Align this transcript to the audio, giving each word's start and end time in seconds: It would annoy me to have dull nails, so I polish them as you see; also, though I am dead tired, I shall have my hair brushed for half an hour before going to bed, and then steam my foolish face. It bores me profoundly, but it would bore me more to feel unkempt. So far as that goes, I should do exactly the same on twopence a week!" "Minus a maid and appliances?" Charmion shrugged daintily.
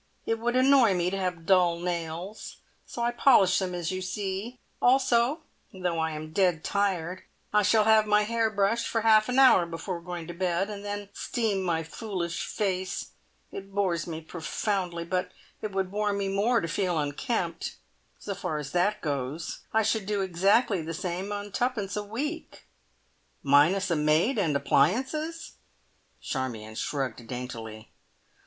It 0.25 0.39
would 0.39 0.55
annoy 0.55 0.95
me 0.95 1.11
to 1.11 1.17
have 1.19 1.45
dull 1.45 1.79
nails, 1.79 2.55
so 2.87 3.03
I 3.03 3.11
polish 3.11 3.59
them 3.59 3.75
as 3.75 3.91
you 3.91 4.01
see; 4.01 4.57
also, 4.81 5.43
though 5.71 5.99
I 5.99 6.09
am 6.13 6.31
dead 6.31 6.63
tired, 6.63 7.21
I 7.53 7.61
shall 7.61 7.83
have 7.83 8.07
my 8.07 8.23
hair 8.23 8.49
brushed 8.49 8.87
for 8.87 9.01
half 9.01 9.29
an 9.29 9.37
hour 9.37 9.67
before 9.67 10.01
going 10.01 10.25
to 10.25 10.33
bed, 10.33 10.71
and 10.71 10.83
then 10.83 11.09
steam 11.13 11.61
my 11.61 11.83
foolish 11.83 12.47
face. 12.47 13.09
It 13.51 13.71
bores 13.75 14.07
me 14.07 14.21
profoundly, 14.21 15.05
but 15.05 15.33
it 15.61 15.71
would 15.71 15.91
bore 15.91 16.13
me 16.13 16.29
more 16.29 16.61
to 16.61 16.67
feel 16.67 16.97
unkempt. 16.97 17.75
So 18.17 18.33
far 18.33 18.57
as 18.57 18.71
that 18.71 19.01
goes, 19.01 19.59
I 19.71 19.83
should 19.83 20.07
do 20.07 20.21
exactly 20.21 20.81
the 20.81 20.95
same 20.95 21.31
on 21.31 21.51
twopence 21.51 21.95
a 21.95 22.01
week!" 22.03 22.65
"Minus 23.43 23.91
a 23.91 23.95
maid 23.95 24.39
and 24.39 24.55
appliances?" 24.55 25.57
Charmion 26.19 26.73
shrugged 26.73 27.27
daintily. 27.27 27.91